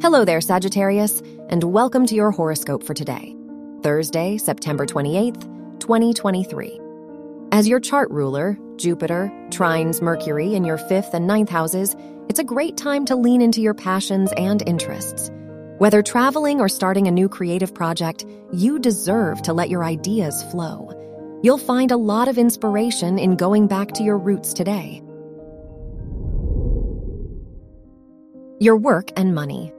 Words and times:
Hello 0.00 0.24
there, 0.24 0.40
Sagittarius, 0.40 1.20
and 1.48 1.64
welcome 1.64 2.06
to 2.06 2.14
your 2.14 2.30
horoscope 2.30 2.84
for 2.84 2.94
today, 2.94 3.34
Thursday, 3.82 4.38
September 4.38 4.86
28th, 4.86 5.42
2023. 5.80 6.80
As 7.50 7.66
your 7.66 7.80
chart 7.80 8.08
ruler, 8.12 8.56
Jupiter 8.76 9.28
trines 9.48 10.00
Mercury 10.00 10.54
in 10.54 10.62
your 10.62 10.78
fifth 10.78 11.14
and 11.14 11.26
ninth 11.26 11.48
houses, 11.48 11.96
it's 12.28 12.38
a 12.38 12.44
great 12.44 12.76
time 12.76 13.06
to 13.06 13.16
lean 13.16 13.42
into 13.42 13.60
your 13.60 13.74
passions 13.74 14.32
and 14.36 14.62
interests. 14.68 15.32
Whether 15.78 16.00
traveling 16.00 16.60
or 16.60 16.68
starting 16.68 17.08
a 17.08 17.10
new 17.10 17.28
creative 17.28 17.74
project, 17.74 18.24
you 18.52 18.78
deserve 18.78 19.42
to 19.42 19.52
let 19.52 19.68
your 19.68 19.82
ideas 19.82 20.44
flow. 20.44 21.40
You'll 21.42 21.58
find 21.58 21.90
a 21.90 21.96
lot 21.96 22.28
of 22.28 22.38
inspiration 22.38 23.18
in 23.18 23.34
going 23.34 23.66
back 23.66 23.90
to 23.94 24.04
your 24.04 24.16
roots 24.16 24.52
today. 24.52 25.02
Your 28.60 28.76
work 28.76 29.10
and 29.16 29.34
money. 29.34 29.72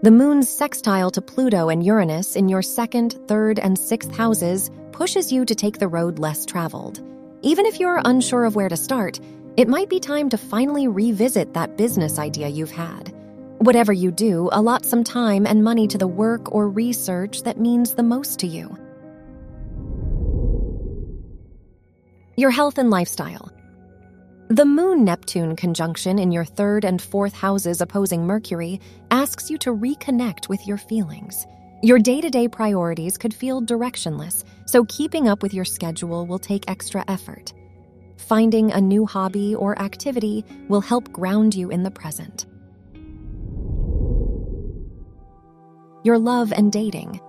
The 0.00 0.12
moon's 0.12 0.48
sextile 0.48 1.10
to 1.10 1.20
Pluto 1.20 1.70
and 1.70 1.84
Uranus 1.84 2.36
in 2.36 2.48
your 2.48 2.62
second, 2.62 3.18
third, 3.26 3.58
and 3.58 3.76
sixth 3.76 4.14
houses 4.14 4.70
pushes 4.92 5.32
you 5.32 5.44
to 5.44 5.56
take 5.56 5.78
the 5.78 5.88
road 5.88 6.20
less 6.20 6.46
traveled. 6.46 7.00
Even 7.42 7.66
if 7.66 7.80
you're 7.80 8.00
unsure 8.04 8.44
of 8.44 8.54
where 8.54 8.68
to 8.68 8.76
start, 8.76 9.18
it 9.56 9.66
might 9.66 9.88
be 9.88 9.98
time 9.98 10.28
to 10.28 10.38
finally 10.38 10.86
revisit 10.86 11.52
that 11.54 11.76
business 11.76 12.16
idea 12.16 12.46
you've 12.46 12.70
had. 12.70 13.12
Whatever 13.58 13.92
you 13.92 14.12
do, 14.12 14.48
allot 14.52 14.84
some 14.84 15.02
time 15.02 15.44
and 15.48 15.64
money 15.64 15.88
to 15.88 15.98
the 15.98 16.06
work 16.06 16.54
or 16.54 16.68
research 16.68 17.42
that 17.42 17.58
means 17.58 17.94
the 17.94 18.04
most 18.04 18.38
to 18.38 18.46
you. 18.46 18.78
Your 22.36 22.52
health 22.52 22.78
and 22.78 22.88
lifestyle. 22.88 23.50
The 24.50 24.64
Moon 24.64 25.04
Neptune 25.04 25.56
conjunction 25.56 26.18
in 26.18 26.32
your 26.32 26.46
third 26.46 26.86
and 26.86 27.02
fourth 27.02 27.34
houses 27.34 27.82
opposing 27.82 28.26
Mercury 28.26 28.80
asks 29.10 29.50
you 29.50 29.58
to 29.58 29.74
reconnect 29.74 30.48
with 30.48 30.66
your 30.66 30.78
feelings. 30.78 31.46
Your 31.82 31.98
day 31.98 32.22
to 32.22 32.30
day 32.30 32.48
priorities 32.48 33.18
could 33.18 33.34
feel 33.34 33.60
directionless, 33.60 34.44
so 34.64 34.86
keeping 34.86 35.28
up 35.28 35.42
with 35.42 35.52
your 35.52 35.66
schedule 35.66 36.26
will 36.26 36.38
take 36.38 36.64
extra 36.66 37.04
effort. 37.08 37.52
Finding 38.16 38.72
a 38.72 38.80
new 38.80 39.04
hobby 39.04 39.54
or 39.54 39.78
activity 39.78 40.46
will 40.68 40.80
help 40.80 41.12
ground 41.12 41.54
you 41.54 41.68
in 41.68 41.82
the 41.82 41.90
present. 41.90 42.46
Your 46.04 46.18
love 46.18 46.54
and 46.54 46.72
dating. 46.72 47.20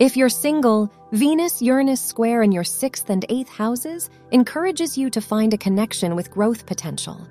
If 0.00 0.16
you're 0.16 0.28
single, 0.28 0.90
Venus 1.12 1.62
Uranus 1.62 2.00
square 2.00 2.42
in 2.42 2.50
your 2.50 2.64
sixth 2.64 3.10
and 3.10 3.24
eighth 3.28 3.48
houses 3.48 4.10
encourages 4.32 4.98
you 4.98 5.08
to 5.10 5.20
find 5.20 5.54
a 5.54 5.58
connection 5.58 6.16
with 6.16 6.32
growth 6.32 6.66
potential. 6.66 7.28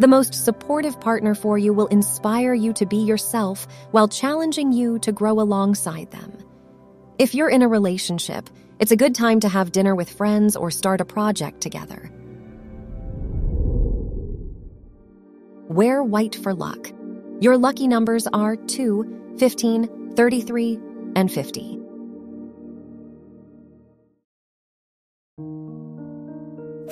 The 0.00 0.08
most 0.08 0.34
supportive 0.34 1.00
partner 1.00 1.36
for 1.36 1.56
you 1.56 1.72
will 1.72 1.86
inspire 1.86 2.52
you 2.52 2.72
to 2.72 2.84
be 2.84 2.96
yourself 2.96 3.68
while 3.92 4.08
challenging 4.08 4.72
you 4.72 4.98
to 5.00 5.12
grow 5.12 5.34
alongside 5.34 6.10
them. 6.10 6.36
If 7.20 7.32
you're 7.32 7.48
in 7.48 7.62
a 7.62 7.68
relationship, 7.68 8.50
it's 8.80 8.90
a 8.90 8.96
good 8.96 9.14
time 9.14 9.38
to 9.40 9.48
have 9.48 9.70
dinner 9.70 9.94
with 9.94 10.10
friends 10.10 10.56
or 10.56 10.72
start 10.72 11.00
a 11.00 11.04
project 11.04 11.60
together. 11.60 12.10
Wear 15.68 16.02
white 16.02 16.34
for 16.34 16.54
luck. 16.54 16.90
Your 17.38 17.56
lucky 17.56 17.86
numbers 17.86 18.26
are 18.32 18.56
2, 18.56 19.36
15, 19.38 20.14
33, 20.16 20.80
and 21.14 21.30
50. 21.30 21.83